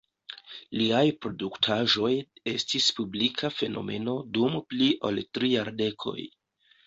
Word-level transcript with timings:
Liaj 0.77 1.01
produktaĵoj 1.25 2.09
estis 2.53 2.87
publika 3.01 3.51
fenomeno 3.57 4.15
dum 4.37 4.55
pli 4.75 4.87
ol 5.11 5.23
tri 5.39 5.51
jardekoj. 5.53 6.19